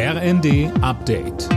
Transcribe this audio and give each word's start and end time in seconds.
RND 0.00 0.70
Update. 0.80 1.48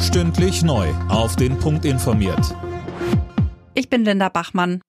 Stündlich 0.00 0.62
neu. 0.62 0.88
Auf 1.10 1.36
den 1.36 1.58
Punkt 1.58 1.84
informiert. 1.84 2.56
Ich 3.74 3.90
bin 3.90 4.02
Linda 4.02 4.30
Bachmann. 4.30 4.80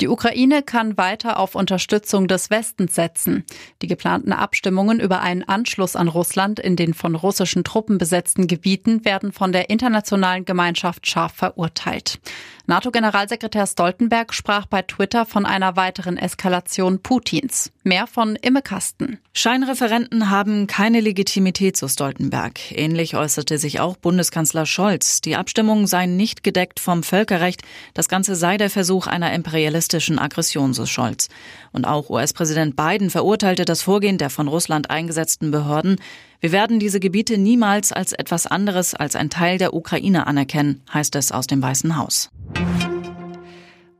Die 0.00 0.08
Ukraine 0.08 0.62
kann 0.62 0.96
weiter 0.96 1.38
auf 1.38 1.54
Unterstützung 1.54 2.26
des 2.26 2.50
Westens 2.50 2.94
setzen. 2.94 3.44
Die 3.82 3.86
geplanten 3.86 4.32
Abstimmungen 4.32 4.98
über 5.00 5.20
einen 5.20 5.44
Anschluss 5.44 5.94
an 5.94 6.08
Russland 6.08 6.58
in 6.58 6.74
den 6.74 6.94
von 6.94 7.14
russischen 7.14 7.62
Truppen 7.62 7.98
besetzten 7.98 8.46
Gebieten 8.46 9.04
werden 9.04 9.32
von 9.32 9.52
der 9.52 9.70
internationalen 9.70 10.44
Gemeinschaft 10.44 11.06
scharf 11.06 11.34
verurteilt. 11.34 12.20
NATO-Generalsekretär 12.66 13.66
Stoltenberg 13.66 14.34
sprach 14.34 14.66
bei 14.66 14.82
Twitter 14.82 15.26
von 15.26 15.46
einer 15.46 15.76
weiteren 15.76 16.16
Eskalation 16.16 17.00
Putins. 17.00 17.72
Mehr 17.84 18.06
von 18.06 18.36
Imme 18.36 18.62
Kasten. 18.62 19.18
Scheinreferenten 19.32 20.30
haben 20.30 20.68
keine 20.68 21.00
Legitimität, 21.00 21.76
so 21.76 21.88
Stoltenberg. 21.88 22.70
Ähnlich 22.70 23.16
äußerte 23.16 23.58
sich 23.58 23.80
auch 23.80 23.96
Bundeskanzler 23.96 24.66
Scholz. 24.66 25.20
Die 25.20 25.34
Abstimmungen 25.34 25.88
seien 25.88 26.16
nicht 26.16 26.44
gedeckt 26.44 26.78
vom 26.78 27.02
Völkerrecht. 27.02 27.62
Das 27.92 28.08
Ganze 28.08 28.36
sei 28.36 28.56
der 28.56 28.70
Versuch 28.70 29.08
einer 29.08 29.32
imperialistischen 29.32 30.20
Aggression, 30.20 30.74
so 30.74 30.86
Scholz. 30.86 31.28
Und 31.72 31.84
auch 31.84 32.08
US-Präsident 32.08 32.76
Biden 32.76 33.10
verurteilte 33.10 33.64
das 33.64 33.82
Vorgehen 33.82 34.16
der 34.16 34.30
von 34.30 34.46
Russland 34.46 34.88
eingesetzten 34.90 35.50
Behörden. 35.50 35.96
Wir 36.38 36.52
werden 36.52 36.78
diese 36.78 37.00
Gebiete 37.00 37.36
niemals 37.36 37.90
als 37.90 38.12
etwas 38.12 38.46
anderes 38.46 38.94
als 38.94 39.16
ein 39.16 39.28
Teil 39.28 39.58
der 39.58 39.74
Ukraine 39.74 40.28
anerkennen, 40.28 40.82
heißt 40.94 41.16
es 41.16 41.32
aus 41.32 41.48
dem 41.48 41.60
Weißen 41.60 41.96
Haus. 41.96 42.30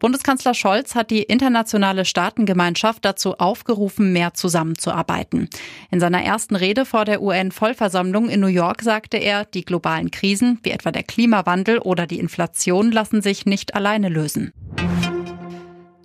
Bundeskanzler 0.03 0.53
Scholz 0.53 0.97
hat 0.97 1.13
die 1.13 1.23
internationale 1.23 2.05
Staatengemeinschaft 2.05 3.05
dazu 3.05 3.39
aufgerufen, 3.39 4.13
mehr 4.13 4.35
zusammenzuarbeiten. 4.35 5.49
In 5.93 6.01
seiner 6.01 6.25
ersten 6.25 6.57
Rede 6.57 6.85
vor 6.85 7.05
der 7.05 7.23
UN-Vollversammlung 7.23 8.29
in 8.29 8.41
New 8.41 8.49
York 8.49 8.83
sagte 8.83 9.19
er, 9.19 9.45
die 9.45 9.65
globalen 9.65 10.11
Krisen, 10.11 10.59
wie 10.65 10.73
etwa 10.73 10.91
der 10.91 11.05
Klimawandel 11.05 11.79
oder 11.79 12.09
die 12.09 12.19
Inflation, 12.19 12.91
lassen 12.91 13.23
sich 13.23 13.47
nicht 13.47 13.77
alleine 13.77 14.09
lösen. 14.09 14.53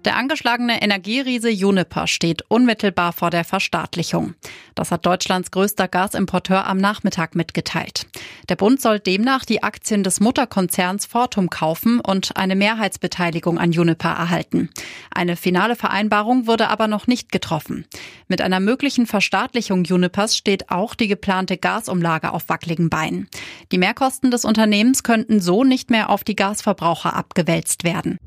Der 0.08 0.16
angeschlagene 0.16 0.82
Energieriese 0.82 1.50
Juniper 1.50 2.08
steht 2.08 2.42
unmittelbar 2.48 3.12
vor 3.12 3.30
der 3.30 3.44
Verstaatlichung. 3.44 4.36
Das 4.74 4.90
hat 4.90 5.06
Deutschlands 5.06 5.52
größter 5.52 5.90
Gasimporteur 5.90 6.66
am 6.66 6.78
Nachmittag 6.78 7.36
mitgeteilt. 7.36 8.08
Der 8.48 8.56
Bund 8.56 8.80
soll 8.82 9.02
demnach 9.02 9.44
die 9.44 9.64
Aktien 9.64 10.04
des 10.04 10.22
Mutterkonzerns 10.22 11.06
Fortum 11.06 11.50
kaufen 11.50 12.00
und 12.00 12.38
eine 12.38 12.56
Mehrheitsbeteiligung 12.56 13.60
an 13.60 13.74
Juniper 13.74 14.12
erhalten. 14.12 14.70
Eine 15.14 15.36
finale 15.36 15.76
Vereinbarung 15.76 16.48
wurde 16.48 16.70
aber 16.70 16.88
noch 16.88 17.08
nicht 17.08 17.34
getroffen. 17.34 17.86
Mit 18.30 18.40
einer 18.40 18.62
möglichen 18.62 19.08
Verstaatlichung 19.08 19.84
Junipers 19.84 20.38
steht 20.38 20.72
auch 20.72 20.96
die 20.96 21.10
geplante 21.10 21.58
Gasumlage 21.58 22.32
auf 22.32 22.48
wackeligen 22.48 22.90
Beinen. 22.90 23.28
Die 23.74 23.78
Mehrkosten 23.78 24.32
des 24.32 24.46
Unternehmens 24.46 25.04
könnten 25.04 25.42
so 25.42 25.66
nicht 25.66 25.90
mehr 25.90 26.10
auf 26.10 26.24
die 26.24 26.38
Gasverbraucher 26.38 27.14
abgewälzt 27.14 27.84
werden. 27.84 28.18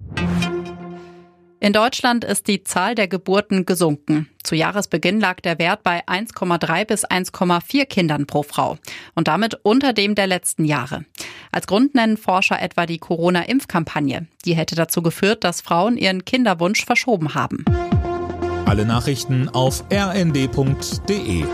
In 1.63 1.75
Deutschland 1.75 2.25
ist 2.25 2.49
die 2.49 2.65
Zahl 2.65 2.95
der 2.95 3.07
Geburten 3.07 3.67
gesunken. 3.67 4.31
Zu 4.43 4.55
Jahresbeginn 4.55 5.21
lag 5.21 5.41
der 5.41 5.59
Wert 5.59 5.83
bei 5.83 6.03
1,3 6.07 6.87
bis 6.87 7.05
1,4 7.05 7.85
Kindern 7.85 8.27
pro 8.27 8.43
Frau 8.43 8.79
und 9.15 9.29
damit 9.29 9.59
unter 9.63 9.93
dem 9.93 10.15
der 10.15 10.27
letzten 10.27 10.65
Jahre. 10.65 11.05
Als 11.53 11.67
Grund 11.67 11.95
nennen 11.95 12.17
Forscher 12.17 12.63
etwa 12.63 12.87
die 12.87 12.97
Corona-Impfkampagne. 12.97 14.27
Die 14.47 14.57
hätte 14.57 14.75
dazu 14.75 15.03
geführt, 15.03 15.45
dass 15.45 15.61
Frauen 15.61 15.99
ihren 15.99 16.25
Kinderwunsch 16.25 16.87
verschoben 16.87 17.35
haben. 17.35 17.67
Alle 18.65 18.87
Nachrichten 18.87 19.51
auf 19.51 19.85
rnd.de 19.93 21.45